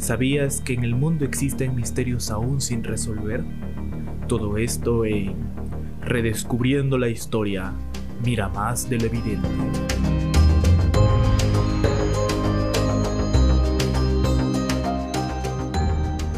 [0.00, 3.44] ¿Sabías que en el mundo existen misterios aún sin resolver?
[4.28, 5.34] Todo esto en
[6.00, 7.74] Redescubriendo la historia,
[8.24, 9.46] mira más del evidente.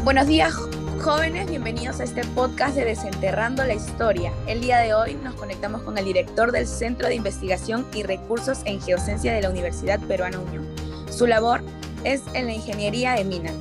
[0.03, 0.53] Buenos días
[1.01, 4.33] jóvenes, bienvenidos a este podcast de Desenterrando la Historia.
[4.45, 8.59] El día de hoy nos conectamos con el director del Centro de Investigación y Recursos
[8.65, 10.67] en Geociencia de la Universidad Peruana Unión.
[11.09, 11.61] Su labor
[12.05, 13.55] es en la ingeniería de minas,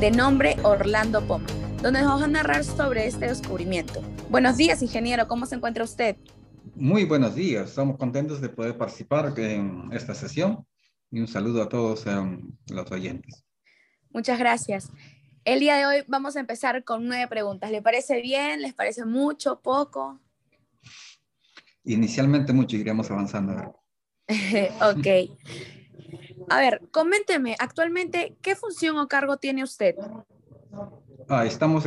[0.00, 1.46] de nombre Orlando Poma,
[1.80, 4.02] donde nos va a narrar sobre este descubrimiento.
[4.30, 6.16] Buenos días, ingeniero, ¿cómo se encuentra usted?
[6.74, 10.66] Muy buenos días, estamos contentos de poder participar en esta sesión
[11.10, 13.44] y un saludo a todos um, los oyentes.
[14.10, 14.90] Muchas gracias.
[15.44, 17.70] El día de hoy vamos a empezar con nueve preguntas.
[17.70, 18.62] ¿Le parece bien?
[18.62, 19.60] ¿Les parece mucho?
[19.60, 20.18] ¿Poco?
[21.84, 23.80] Inicialmente mucho, iremos avanzando.
[24.80, 25.06] ok.
[26.48, 29.94] A ver, coménteme, actualmente, ¿qué función o cargo tiene usted?
[31.28, 31.84] Ah, estamos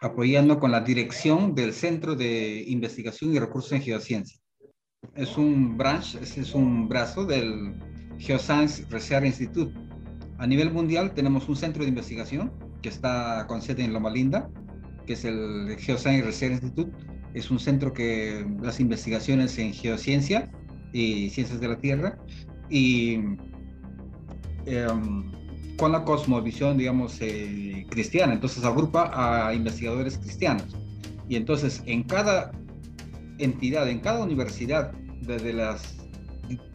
[0.00, 4.38] apoyando con la dirección del Centro de Investigación y Recursos en Geociencia.
[5.14, 7.74] Es un branch, es un brazo del
[8.18, 9.72] Geoscience Research Institute.
[10.38, 14.48] A nivel mundial tenemos un centro de investigación que está con sede en Loma Linda,
[15.06, 16.92] que es el Geoscience Research Institute.
[17.34, 20.50] Es un centro que hace investigaciones en geociencia
[20.92, 22.18] y Ciencias de la Tierra,
[22.70, 23.14] y
[24.66, 25.30] em,
[25.78, 28.32] con la cosmovisión, digamos, eh, cristiana.
[28.32, 30.76] Entonces agrupa a investigadores cristianos.
[31.28, 32.52] Y entonces en cada
[33.38, 35.96] entidad, en cada universidad, desde las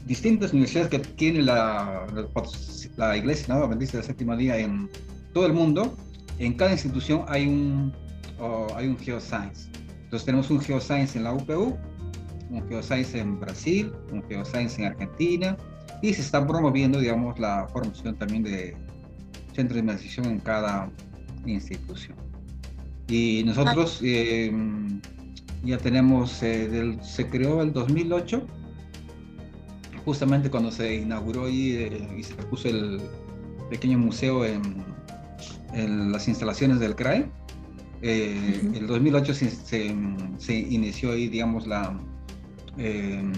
[0.06, 2.06] distintas universidades que tiene la,
[2.98, 3.68] la, Iglesia, ¿no?
[3.68, 4.90] Bendice la Séptima Día en
[5.34, 5.96] todo el mundo,
[6.38, 7.94] en cada institución hay un,
[8.76, 9.70] hay un Geoscience.
[10.04, 11.78] Entonces tenemos un Geoscience en la UPU,
[12.54, 15.58] un Geoscience en Brasil, un Geoscience en Argentina,
[16.02, 18.76] y se está promoviendo, digamos, la formación también de
[19.54, 20.92] centros de investigación en cada
[21.46, 22.16] institución.
[23.08, 25.02] Y nosotros em,
[25.64, 28.46] ya tenemos, eh, se creó el 2008,
[30.06, 33.02] justamente cuando se inauguró y, eh, y se puso el
[33.70, 34.62] pequeño museo en,
[35.74, 37.26] en las instalaciones del CRAE.
[38.02, 39.96] Eh, el 2008 se, se,
[40.38, 41.98] se, inició ahí, digamos, la,
[42.78, 43.32] Em,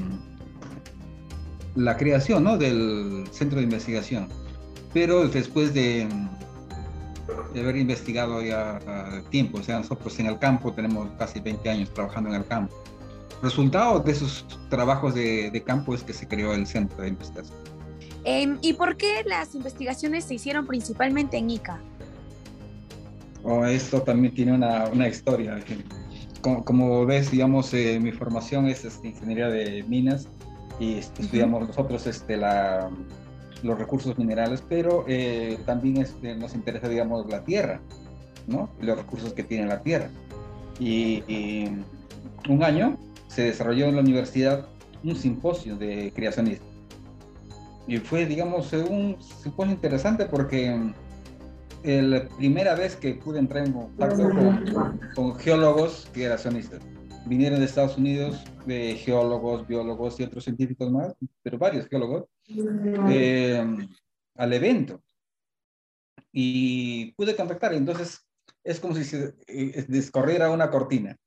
[1.75, 2.57] la creación ¿no?
[2.57, 4.29] del centro de investigación.
[4.93, 6.07] Pero después de,
[7.53, 8.79] de haber investigado ya
[9.29, 12.73] tiempo, o sea, nosotros en el campo tenemos casi 20 años trabajando en el campo.
[13.41, 17.57] Resultado de esos trabajos de, de campo es que se creó el centro de investigación.
[18.23, 21.79] Eh, ¿Y por qué las investigaciones se hicieron principalmente en ICA?
[23.43, 25.63] Oh, esto también tiene una, una historia
[26.63, 30.27] como, ves, digamos, eh, mi formación es este, ingeniería de minas
[30.79, 32.89] y este, estudiamos nosotros este, la,
[33.63, 37.81] los recursos minerales, pero eh, también este, nos interesa, digamos, la tierra,
[38.47, 38.69] ¿no?
[38.79, 40.09] Los recursos que tiene la tierra.
[40.79, 41.67] Y,
[42.47, 42.95] un año
[43.27, 44.67] se desarrolló en la universidad
[45.03, 46.67] un simposio de creacionistas.
[47.87, 50.79] Y fue, digamos, un simposio interesante porque
[51.85, 54.29] la primera vez que pude entrar en contacto
[55.15, 56.81] con, geólogos creacionistas.
[57.25, 61.13] Vinieron de Estados Unidos de geólogos, biólogos y otros científicos más,
[61.43, 62.25] pero varios geólogos,
[63.09, 63.63] eh,
[64.35, 65.01] al evento.
[66.31, 68.25] Y pude contactar, entonces
[68.63, 71.17] es como si se eh, descorriera una cortina,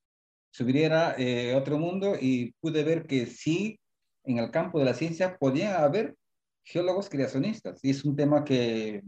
[0.50, 3.78] subiera eh, otro mundo y pude ver que sí,
[4.24, 6.16] en el campo de la ciencia podía haber
[6.64, 7.78] geólogos creacionistas.
[7.82, 9.02] Y es un tema que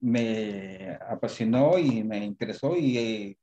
[0.00, 3.36] me apasionó y me interesó y eh,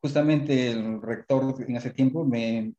[0.00, 2.72] justamente el rector en ese tiempo me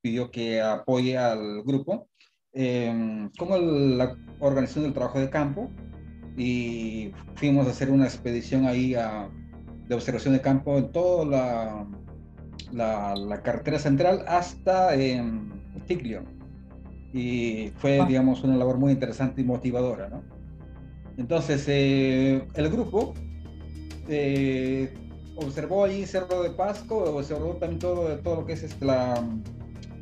[0.00, 2.08] pidió que apoye al grupo
[2.52, 5.70] eh, como la organización del trabajo de campo
[6.36, 11.86] y fuimos a hacer una expedición ahí de observación de campo en toda la,
[12.72, 15.22] la, la carretera central hasta eh,
[15.86, 16.24] Tiglio.
[17.12, 20.22] Y fue, digamos, una labor muy interesante y motivadora, ¿no?
[21.20, 23.12] Entonces, eh, el grupo
[24.08, 24.90] eh,
[25.36, 29.22] observó ahí Cerro de Pasco, observó también todo, todo lo que es este, la,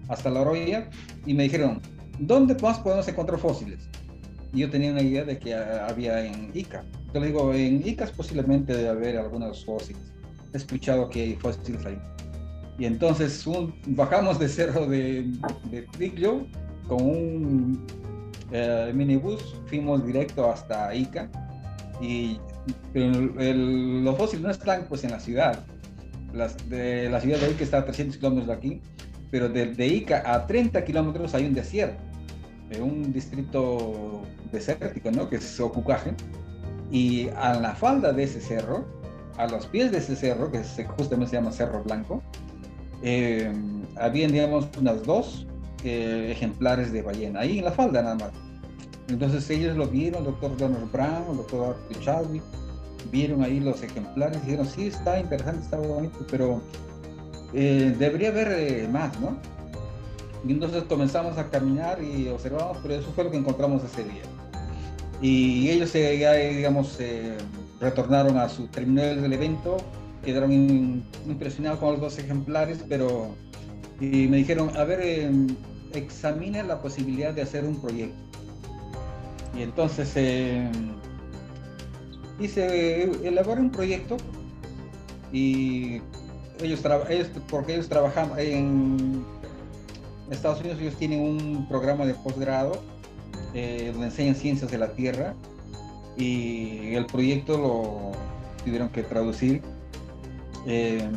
[0.08, 0.88] hasta la orilla,
[1.26, 1.82] y me dijeron,
[2.20, 3.80] ¿dónde más podemos encontrar fósiles?
[4.52, 6.84] Y yo tenía una idea de que había en Ica.
[7.12, 10.00] Yo le digo, en Ica posiblemente debe haber algunos fósiles.
[10.54, 11.98] He escuchado que hay fósiles ahí.
[12.78, 13.44] Y entonces
[13.88, 15.32] bajamos de cerro de,
[15.70, 16.46] de
[16.86, 17.86] con un
[18.50, 21.30] el minibús, fuimos directo hasta Ica
[22.00, 22.38] y
[22.94, 25.64] los fósiles no están pues en la ciudad.
[26.32, 28.82] Las, la ciudad de Ica está a 300 kilómetros de aquí,
[29.30, 32.02] pero de, Ica a 30 kilómetros hay un desierto.
[32.80, 34.22] un distrito
[34.52, 35.28] desértico, ¿no?
[35.28, 36.14] Que es Ocucaje.
[36.90, 38.86] Y a la falda de ese cerro,
[39.36, 40.62] a los pies de ese cerro, que
[40.96, 42.22] justamente se llama Cerro Blanco,
[43.02, 43.52] eh,
[43.96, 45.46] habían, digamos, unas dos
[45.84, 48.30] eh, ejemplares de ballena, ahí en la falda nada más.
[49.08, 52.42] Entonces ellos lo vieron, el doctor Donald Brown, el doctor Arthur Chadwick,
[53.10, 56.60] vieron ahí los ejemplares y dijeron, sí, está interesante, está bonito, pero
[57.54, 59.36] eh, debería haber más, ¿no?
[60.46, 64.22] Y entonces comenzamos a caminar y observamos, pero eso fue lo que encontramos ese día.
[65.20, 66.98] Y ellos ya, digamos,
[67.80, 69.78] retornaron a su terminal del evento,
[70.24, 70.52] quedaron
[71.26, 73.34] impresionados con los dos ejemplares, pero
[74.00, 75.30] y me dijeron, a ver, eh,
[75.92, 78.16] examine la posibilidad de hacer un proyecto.
[79.56, 80.70] Y entonces eh,
[82.38, 84.16] hice, elaboré un proyecto
[85.32, 86.00] y
[86.62, 89.24] ellos, ellos porque ellos trabajan en
[90.30, 92.82] Estados Unidos, ellos tienen un programa de posgrado
[93.54, 95.34] eh, donde enseñan ciencias de la Tierra
[96.16, 98.12] y el proyecto lo
[98.64, 99.62] tuvieron que traducir
[100.66, 101.08] eh,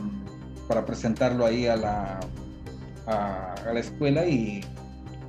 [0.68, 2.19] para presentarlo ahí a la,
[3.12, 4.62] a, la escuela y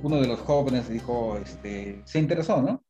[0.01, 2.83] uno de los jóvenes dijo, este, se interesó, ¿no?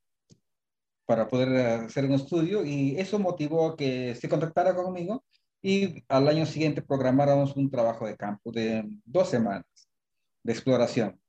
[1.05, 5.23] Para poder hacer un estudio y eso motivó a que se contactara conmigo
[5.61, 9.65] y al año siguiente programáramos un trabajo de campo de dos semanas
[10.43, 11.19] de exploración.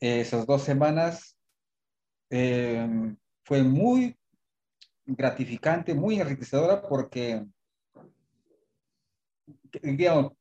[0.00, 1.36] Esas dos semanas
[2.30, 3.14] eh,
[3.44, 4.16] fue muy
[5.06, 7.46] gratificante, muy enriquecedora porque,
[9.82, 10.32] digamos,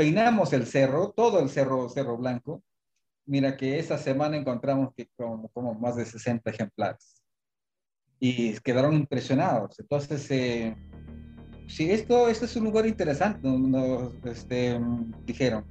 [0.00, 2.62] peinamos el cerro, todo el cerro, Cerro Blanco.
[3.26, 4.94] Mira que esa semana encontramos
[5.52, 7.22] como, más de 60 ejemplares
[8.18, 9.78] y quedaron impresionados.
[9.78, 10.74] Entonces, eh,
[11.68, 14.80] sí, esto, es un lugar interesante, nos este,
[15.26, 15.66] dijeron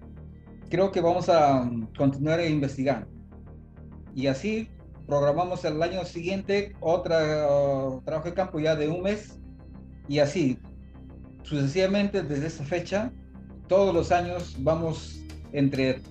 [0.69, 3.07] creo que vamos a mm, continuar investigando.
[4.13, 4.69] Y así
[5.07, 9.39] programamos el año siguiente otro trabajo de campo ya de un mes
[10.07, 10.59] y así
[11.41, 13.11] sucesivamente desde esa fecha
[13.69, 15.21] todos los años vamos
[15.53, 16.01] entre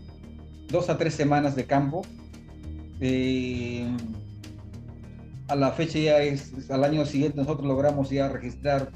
[0.69, 2.03] dos a tres semanas de campo
[3.01, 3.87] eh,
[5.49, 8.91] a la fecha ya es al año siguiente nosotros logramos ya registrar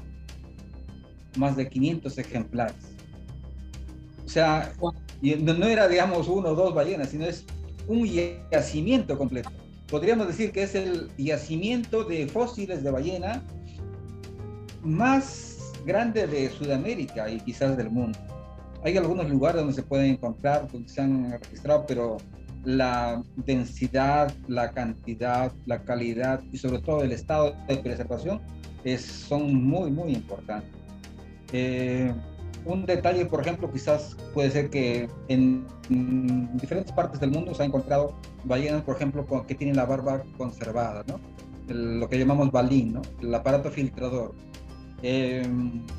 [1.37, 2.75] más de 500 ejemplares
[4.25, 4.73] o sea
[5.23, 7.45] y no era, digamos, uno o dos ballenas, sino es
[7.87, 8.05] un
[8.51, 9.49] yacimiento completo.
[9.87, 13.41] Podríamos decir que es el yacimiento de fósiles de ballena
[14.83, 18.19] más grande de Sudamérica y quizás del mundo.
[18.83, 22.17] Hay algunos lugares donde se pueden encontrar, donde se han registrado, pero
[22.65, 28.41] la densidad, la cantidad, la calidad y sobre todo el estado de preservación
[28.83, 30.69] es, son muy, muy importantes.
[31.51, 32.13] Eh,
[32.65, 35.65] un detalle, por ejemplo, quizás puede ser que en,
[36.53, 38.15] diferentes partes del mundo se ha encontrado
[38.45, 41.19] ballenas, por ejemplo, que tienen la barba conservada, ¿no?
[41.67, 43.01] lo que llamamos balín, ¿no?
[43.21, 44.33] El aparato filtrador.
[45.03, 45.45] Eh,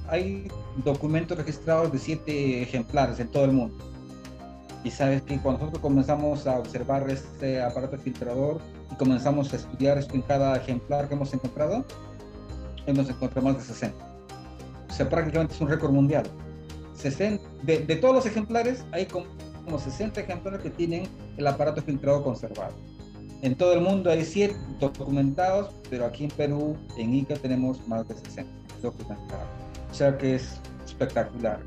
[0.09, 0.49] hay
[0.85, 3.77] documentos registrados de siete ejemplares en todo el mundo.
[4.83, 8.61] Y sabes que cuando nosotros comenzamos a observar este aparato filtrador
[8.91, 11.85] y comenzamos a estudiar esto en cada ejemplar que hemos encontrado,
[12.87, 13.97] hemos encontrado más de 60.
[14.91, 16.25] O sea, prácticamente es un récord mundial
[17.63, 19.27] de, todos los ejemplares, hay como,
[19.79, 22.75] 60 ejemplares que tienen el aparato filtrado conservado.
[23.43, 28.09] En todo el mundo hay 100 documentados, pero aquí en Perú, en Ica, tenemos más
[28.09, 31.61] de 60 O sea que es espectacular.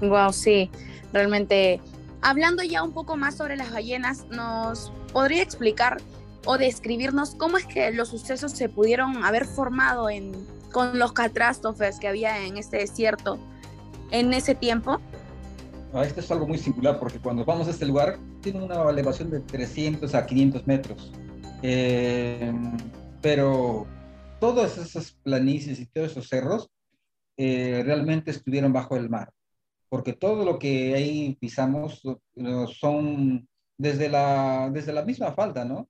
[0.00, 0.70] Wow, sí,
[1.12, 1.80] realmente.
[2.20, 5.98] Hablando ya un poco más sobre las ballenas, ¿nos podría explicar
[6.46, 10.32] o describirnos cómo es que los sucesos se pudieron haber formado en
[10.72, 13.38] con los catástrofes que había en este desierto
[14.10, 15.00] en ese tiempo?
[15.92, 19.30] Ah, esto es algo muy singular porque cuando vamos a este lugar tiene una elevación
[19.30, 21.12] de 300 a 500 metros.
[21.62, 22.52] Eh,
[23.22, 23.86] pero
[24.40, 26.70] todas esas planicies y todos esos cerros
[27.36, 29.30] eh, realmente estuvieron bajo el mar,
[29.88, 32.02] porque todo lo que ahí pisamos
[32.78, 35.88] son desde la, desde la misma falda, ¿no?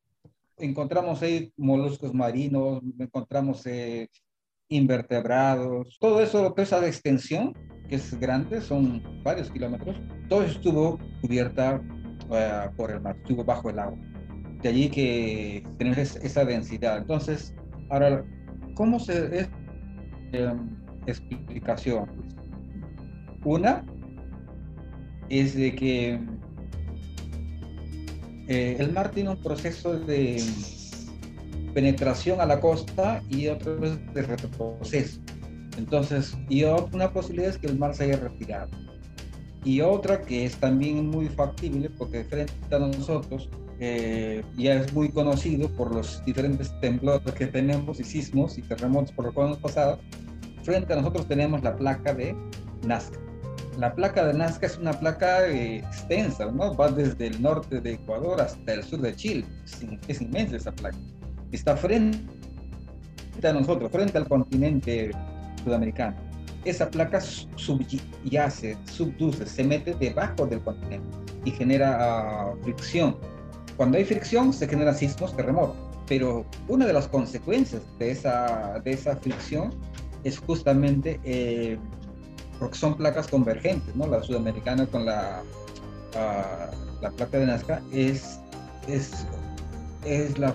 [0.58, 4.08] Encontramos ahí moluscos marinos, encontramos eh,
[4.68, 7.54] invertebrados, todo eso, toda esa extensión,
[7.88, 9.96] que es grande, son varios kilómetros,
[10.28, 11.80] todo estuvo cubierta
[12.30, 13.98] eh, por el mar, estuvo bajo el agua.
[14.62, 16.98] De allí que tener esa densidad.
[16.98, 17.54] Entonces,
[17.88, 18.24] ahora,
[18.78, 19.48] ¿cómo se es
[20.32, 20.54] eh,
[21.06, 22.06] explicación?
[23.44, 23.84] Una
[25.28, 26.20] es de que
[28.46, 30.40] eh, el mar tiene un proceso de
[31.74, 35.20] penetración a la costa y vez de retroceso.
[35.76, 38.70] Entonces, y una posibilidad es que el mar se haya retirado.
[39.64, 45.08] Y otra que es también muy factible porque frente a nosotros eh, ya es muy
[45.10, 49.58] conocido por los diferentes temblores que tenemos y sismos y terremotos por los que hemos
[49.58, 49.98] pasado.
[50.62, 52.36] Frente a nosotros tenemos la placa de
[52.86, 53.18] Nazca.
[53.78, 56.74] La placa de Nazca es una placa eh, extensa, ¿no?
[56.74, 59.46] Va desde el norte de Ecuador hasta el sur de Chile.
[59.64, 60.98] Es, es inmensa esa placa.
[61.52, 62.18] Está frente
[63.44, 65.12] a nosotros, frente al continente
[65.62, 66.16] sudamericano.
[66.64, 71.06] Esa placa subyace, subduce, se mete debajo del continente
[71.44, 73.16] y genera uh, fricción.
[73.78, 75.76] Cuando hay fricción se generan sismos, terremotos.
[76.08, 79.70] Pero una de las consecuencias de esa, de esa fricción
[80.24, 81.78] es justamente eh,
[82.58, 84.06] porque son placas convergentes, ¿no?
[84.06, 85.42] La sudamericana con la,
[86.14, 88.40] uh, la placa de Nazca es,
[88.88, 89.26] es,
[90.04, 90.54] es la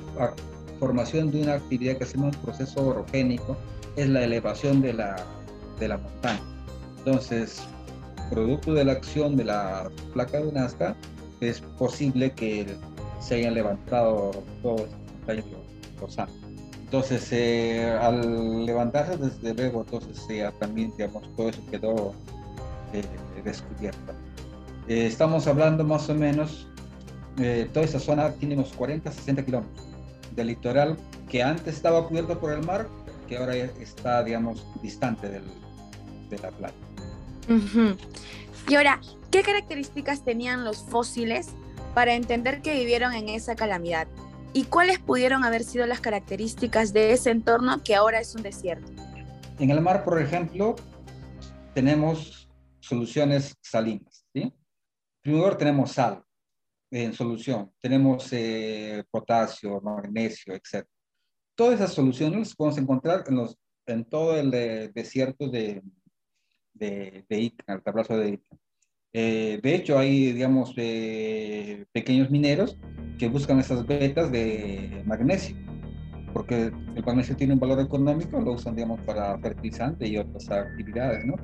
[0.80, 3.56] formación de una actividad que hacemos un proceso orogénico,
[3.96, 5.15] es la elevación de la,
[5.80, 6.42] de la montaña.
[6.98, 7.62] Entonces,
[8.30, 10.96] producto de la acción de la placa de Nazca,
[11.39, 12.75] es posible que
[13.24, 15.46] se hayan levantado todos los años.
[16.86, 22.13] Entonces, eh, al levantarse desde luego, entonces ya también, digamos, todo eso quedó
[22.94, 23.03] eh,
[23.44, 24.13] descubierto.
[24.88, 26.68] Eh, estamos hablando más o menos,
[27.74, 29.88] toda esa zona tiene unos 40, 60 kilómetros
[30.36, 30.98] del litoral
[31.30, 32.88] que antes estaba cubierto por el mar,
[33.27, 35.44] que ahora está, digamos, distante del,
[36.30, 36.75] de la playa.
[38.68, 39.00] Y ahora,
[39.32, 41.56] ¿qué características tenían los fósiles
[41.94, 44.08] para entender que vivieron en esa calamidad?
[44.54, 48.92] ¿Y cuáles pudieron haber sido las características de ese entorno que ahora es un desierto?
[49.60, 50.76] En el mar, por ejemplo,
[51.74, 54.26] tenemos soluciones salinas.
[54.34, 54.54] ¿sí?
[55.22, 56.24] Primero tenemos sal
[56.92, 60.86] en solución, tenemos eh, potasio, magnesio, etc.
[61.56, 63.24] Todas esas soluciones las podemos encontrar
[63.88, 65.82] en, todo el eh, desierto de,
[66.74, 68.58] de, de Ica, el tablazo de Ica.
[69.13, 72.77] Eh, de hecho, hay, digamos, pequeños mineros
[73.20, 75.55] que buscan esas vetas de magnesio,
[76.34, 81.24] porque el magnesio tiene un valor económico, lo usan, digamos, para fertilizante y otras actividades,
[81.25, 81.36] ¿no?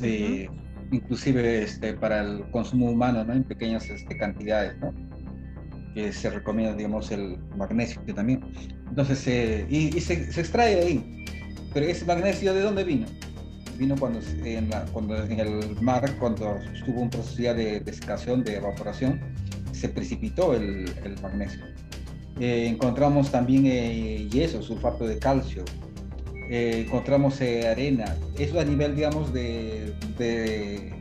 [0.00, 0.48] Eh,
[0.90, 3.34] inclusive este, para el consumo humano, ¿no?
[3.34, 4.92] En pequeñas este, cantidades, ¿no?
[5.94, 8.40] Que se recomienda, digamos, el magnesio también.
[8.88, 11.24] Entonces, eh, y, se, se extrae ahí.
[11.74, 13.06] Pero ese magnesio, ¿de dónde vino?
[13.76, 18.56] Vino cuando en, cuando en el mar, cuando estuvo un proceso ya de desiccación, de
[18.56, 19.20] evaporación,
[19.72, 21.60] se precipitó el, el magnesio.
[22.40, 25.64] Eh, encontramos también eh, yeso, sulfato de calcio,
[26.50, 30.92] eh, encontramos arena, eso a nivel, digamos, de, de,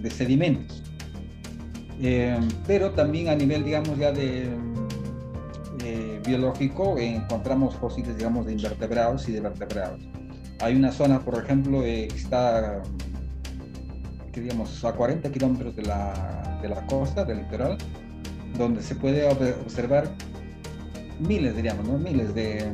[0.00, 0.82] de sedimentos.
[2.66, 4.48] pero también a nivel, digamos, ya de
[6.24, 10.00] biológico, encontramos fósiles, digamos, de invertebrados y de vertebrados.
[10.62, 12.80] Hay una zona, por ejemplo, eh, que está,
[14.32, 17.76] digamos, a 40 kilómetros de la, de la costa, del litoral,
[18.56, 20.08] donde se puede observar
[21.18, 21.98] miles, diríamos, ¿no?
[21.98, 22.70] miles de,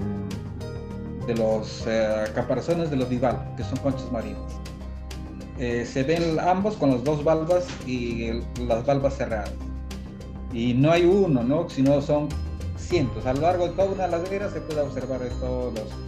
[1.27, 4.53] de los eh, caparazones de los bivalvos, que son conchas marinas.
[5.59, 8.33] Eh, se ven ambos con las dos valvas y
[8.67, 9.55] las valvas cerradas.
[10.53, 11.71] Y no hay uno, ¿no?
[11.71, 12.29] sino son
[12.77, 13.25] cientos.
[13.25, 16.08] A lo largo de toda una ladera se puede observar todos los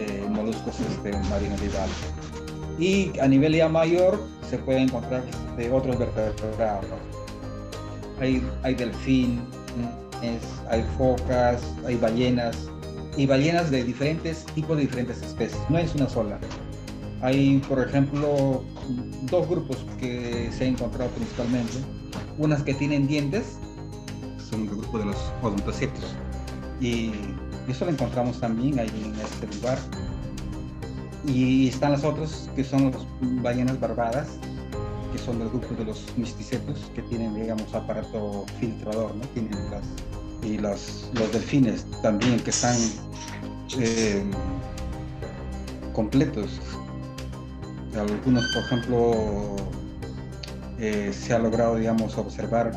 [0.00, 1.60] eh, moluscos este, marinos
[2.78, 5.22] Y a nivel ya mayor se puede encontrar
[5.56, 6.86] de otros vertebrados.
[8.18, 9.42] Hay, hay delfines,
[10.68, 12.70] hay focas, hay ballenas,
[13.16, 16.38] y ballenas de diferentes tipos de diferentes especies, no es una sola.
[17.22, 18.64] Hay, por ejemplo,
[19.22, 21.74] dos grupos que se han encontrado principalmente.
[22.38, 23.58] Unas que tienen dientes,
[24.48, 26.14] son el grupo de los odontocéticos,
[26.80, 27.12] y
[27.70, 29.78] eso lo encontramos también ahí en este lugar.
[31.26, 33.06] Y están las otras que son las
[33.42, 34.28] ballenas barbadas,
[35.12, 39.24] que son del grupo de los misticetos, que tienen, digamos, aparato filtrador, ¿no?
[39.28, 39.84] Tienen las,
[40.42, 42.76] y las, los delfines también, que están
[43.78, 44.24] eh,
[45.92, 46.60] completos.
[47.98, 49.56] Algunos, por ejemplo,
[50.78, 52.72] eh, se ha logrado, digamos, observar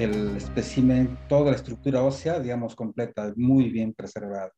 [0.00, 4.52] el espécimen, toda la estructura ósea, digamos, completa, muy bien preservada.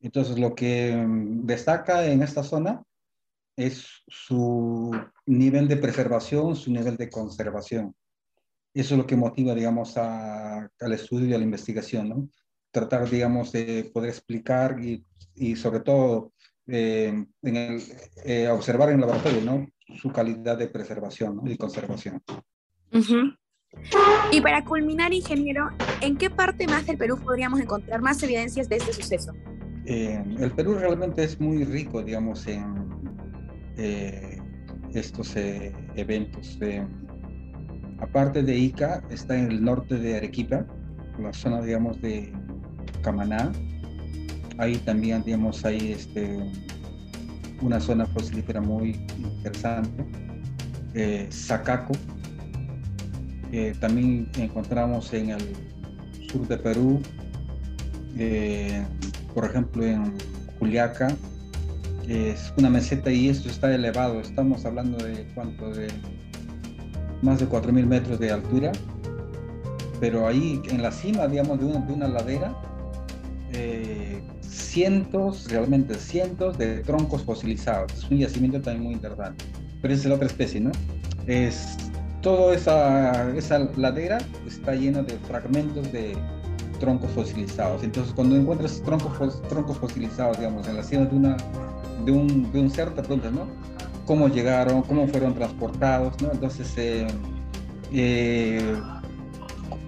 [0.00, 2.82] Entonces, lo que mm, destaca en esta zona
[3.56, 4.90] es su
[5.26, 7.94] nivel de preservación, su nivel de conservación.
[8.74, 12.28] Eso es lo que motiva, digamos, a, al estudio y a la investigación, ¿no?
[12.72, 16.32] Tratar, digamos, de poder explicar y, y sobre todo
[16.66, 17.82] eh, en el,
[18.24, 19.68] eh, observar en el laboratorio, ¿no?
[19.96, 22.22] Su calidad de preservación y conservación.
[22.92, 23.43] Uh
[24.32, 28.76] y para culminar, ingeniero, ¿en qué parte más del Perú podríamos encontrar más evidencias de
[28.76, 29.32] este suceso?
[29.86, 32.88] Eh, el Perú realmente es muy rico, digamos, en
[33.76, 34.38] eh,
[34.94, 36.58] estos eh, eventos.
[38.00, 40.66] aparte de Ica, está en el norte de Arequipa,
[41.18, 42.32] la zona, digamos, de
[43.02, 43.52] Camaná.
[44.58, 46.38] Ahí también, digamos, hay este,
[47.60, 50.04] una zona fosilífera muy interesante.
[53.80, 55.40] También encontramos en el
[56.28, 57.00] sur de Perú,
[58.18, 58.84] eh,
[59.34, 60.12] por ejemplo en
[60.58, 61.16] Juliaca,
[62.08, 65.88] es una meseta y esto está elevado, estamos hablando de cuánto, de
[67.22, 68.72] más de 4.000 metros de altura,
[70.00, 72.54] pero ahí en la cima, digamos, de una, de una ladera,
[73.52, 77.92] eh, cientos, realmente cientos de troncos fosilizados.
[77.94, 79.44] Es un yacimiento también muy interesante.
[79.80, 80.72] Pero es la otra especie, ¿no?
[81.26, 81.76] Es,
[82.24, 86.16] toda esa, esa ladera está llena de fragmentos de
[86.80, 87.84] troncos fosilizados.
[87.84, 91.36] Entonces, cuando encuentras troncos, troncos fosilizados, digamos, en la cima de,
[92.04, 93.46] de, un, de un cerro, te preguntas, ¿no?
[94.06, 94.82] ¿Cómo llegaron?
[94.82, 96.20] ¿Cómo fueron transportados?
[96.22, 96.32] ¿no?
[96.32, 97.06] Entonces, eh,
[97.92, 98.74] eh,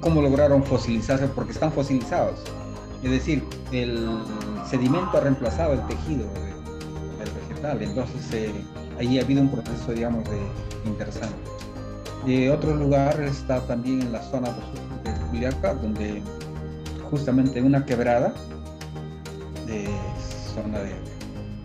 [0.01, 1.27] ¿cómo lograron fosilizarse?
[1.29, 2.41] Porque están fosilizados.
[3.03, 4.09] Es decir, el
[4.69, 6.27] sedimento ha reemplazado el tejido
[7.49, 7.83] vegetal.
[7.83, 8.53] Entonces, eh,
[8.99, 10.39] ahí ha habido un proceso, digamos, de,
[10.87, 11.56] interesante.
[12.27, 14.49] Otro lugar está también en la zona
[15.05, 16.21] de Juliaca, donde
[17.09, 18.35] justamente en una quebrada
[19.65, 19.87] de
[20.53, 20.97] zona de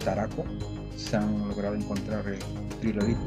[0.06, 0.46] Taraco
[0.96, 2.24] se han logrado encontrar
[2.80, 3.18] trilobites.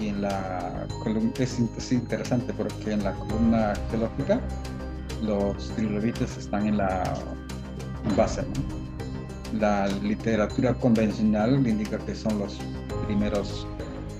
[0.00, 0.84] Y en la
[1.38, 4.40] es, es interesante porque en la columna geológica
[5.22, 7.04] los trilobites están en la
[8.16, 8.42] base.
[9.60, 12.58] La literatura convencional indica que son los
[13.06, 13.64] primeros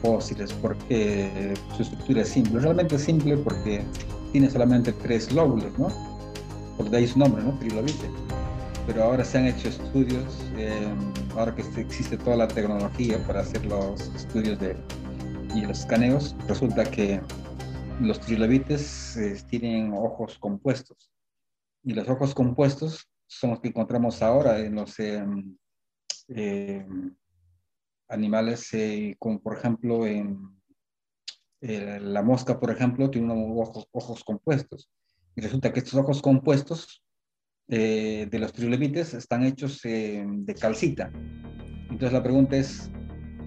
[0.03, 2.61] fósiles porque su estructura es simple.
[2.61, 3.83] Realmente simple porque
[4.33, 5.89] tiene solamente tres lóbulos, ¿no?
[6.77, 7.59] Por de ahí su nombre, ¿no?
[7.59, 8.11] Trilobite.
[8.87, 10.95] Pero ahora se han hecho estudios, eh,
[11.37, 14.77] ahora que existe toda la tecnología para hacer los estudios de,
[15.55, 17.21] y los escaneos, resulta que
[18.01, 21.11] los trilobites eh, tienen ojos compuestos.
[21.85, 25.57] Y los ojos compuestos son los que encontramos ahora en los em,
[26.29, 27.15] em,
[28.11, 30.51] animales, eh, como por ejemplo en
[31.63, 34.91] la mosca, por ejemplo, tiene unos ojos, compuestos.
[35.37, 37.03] Y resulta que estos ojos compuestos
[37.69, 41.11] eh, de los trilobites están hechos em, de calcita.
[41.91, 42.91] Entonces la pregunta es,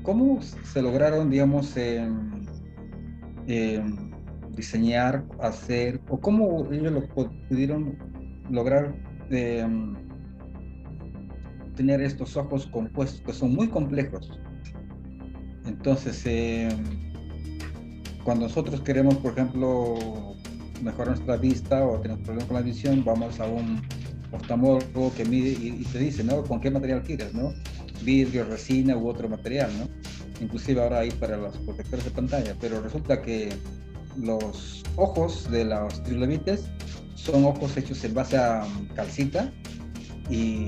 [0.03, 1.75] ¿cómo se lograron, digamos,
[4.55, 7.97] diseñar, hacer, o cómo ellos lo pudieron
[8.49, 8.95] lograr
[9.29, 9.95] em,
[11.75, 14.39] tener estos ojos compuestos que son muy complejos.
[15.65, 17.13] Entonces, em,
[18.23, 20.35] cuando nosotros queremos, por ejemplo,
[20.81, 23.81] mejorar nuestra vista o tenemos problemas con la visión, vamos a un
[24.31, 26.43] oftalmólogo que mide y, te dice, ¿no?
[26.43, 27.53] ¿Con qué material quieres, no?
[28.03, 29.87] Vidrio, resina u otro material, ¿no?
[30.41, 33.49] Inclusive ahora hay para los protectores de pantalla, pero resulta que
[34.17, 36.65] los ojos de los trilobites
[37.15, 39.51] son ojos hechos en base a calcita
[40.29, 40.67] y,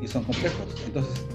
[0.00, 0.74] y son complejos.
[0.86, 1.26] Entonces,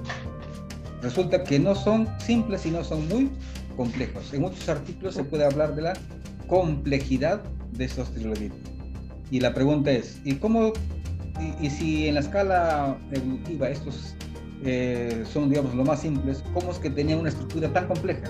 [1.04, 3.30] resulta que no son simples, sino son muy
[3.76, 4.34] complejos.
[4.34, 5.94] En muchos artículos se puede hablar de la
[6.48, 8.58] complejidad de estos trilobites.
[9.30, 10.74] Y la pregunta es, ¿y cómo,
[11.62, 14.16] y, si en la escala evolutiva estos
[14.64, 18.30] eh, son, digamos, lo más simples, cómo es que tenían una estructura tan compleja?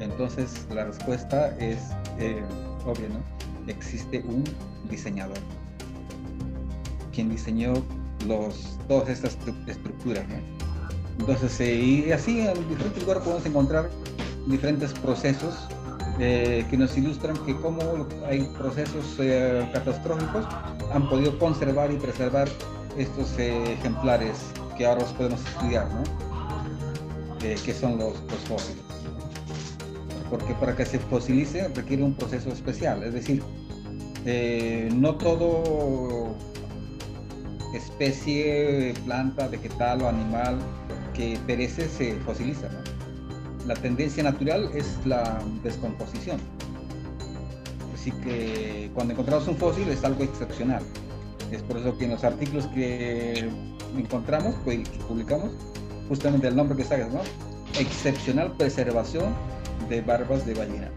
[0.00, 1.78] Entonces la respuesta es
[2.18, 2.42] eh,
[2.86, 3.22] obvia, ¿no?
[3.66, 4.44] Existe un
[4.88, 5.36] diseñador
[7.12, 7.74] quien diseñó
[8.26, 10.57] los, todas estas estructuras, ¿no?
[11.18, 13.90] Entonces, eh, y así en diferentes lugares podemos encontrar
[14.46, 15.54] diferentes procesos
[16.18, 19.04] eh, que nos ilustran que cómo hay procesos
[19.72, 20.46] catastróficos
[20.92, 22.48] han podido conservar y preservar
[22.96, 24.38] estos ejemplares
[24.76, 26.02] que ahora los podemos estudiar, ¿no?
[27.38, 28.14] que son los
[28.48, 28.88] fósiles
[30.30, 33.42] porque para que se fosilice requiere un proceso especial, es decir,
[34.24, 36.34] eh, no todo
[37.74, 40.58] especie, planta, vegetal o animal
[41.18, 42.68] que perece se fosiliza.
[43.66, 46.38] La tendencia natural es la descomposición.
[47.92, 50.82] Así que cuando encontramos un fósil es algo excepcional.
[51.50, 53.50] Es por eso que en los artículos que
[53.96, 55.50] encontramos, pues, publicamos,
[56.08, 57.20] justamente el nombre que sale, ¿no?
[57.78, 59.34] Excepcional preservación
[59.88, 60.90] de barbas de ballena.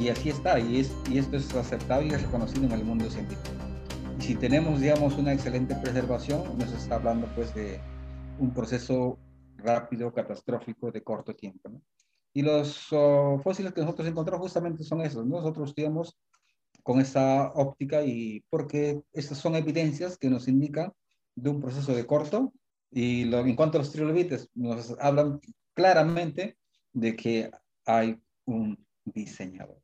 [0.00, 3.10] Y así está, y, es, y esto es aceptado y es reconocido en el mundo
[3.10, 3.50] científico.
[4.20, 7.80] Si tenemos, digamos, una excelente preservación, nos está hablando pues de
[8.38, 9.18] un proceso
[9.56, 11.70] rápido, catastrófico, de corto tiempo.
[12.32, 15.26] Y los oh, fósiles que nosotros encontramos justamente son esos.
[15.26, 16.16] Nosotros digamos
[16.82, 20.92] con esa óptica y porque estas son evidencias que nos indican
[21.34, 22.52] de un proceso de corto
[22.90, 25.40] y lo, en cuanto a los trilobites nos hablan
[25.74, 26.56] claramente
[26.92, 27.50] de que
[27.84, 29.80] hay un diseñador.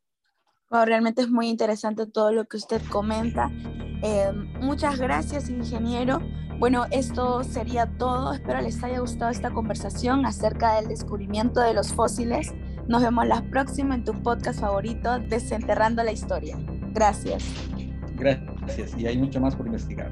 [0.70, 3.50] realmente es muy interesante todo lo que usted comenta.
[4.02, 6.20] Eh, muchas gracias, ingeniero.
[6.58, 8.32] Bueno, esto sería todo.
[8.32, 12.54] Espero les haya gustado esta conversación acerca del descubrimiento de los fósiles.
[12.86, 16.56] Nos vemos la próxima en tu podcast favorito, Desenterrando la Historia.
[16.92, 17.44] Gracias.
[18.16, 18.96] Gracias.
[18.96, 20.10] Y hay mucho más por investigar.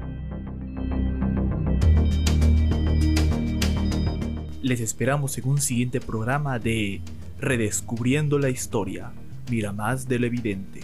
[4.61, 7.01] Les esperamos en un siguiente programa de
[7.39, 9.11] Redescubriendo la Historia.
[9.49, 10.81] Mira más de lo evidente.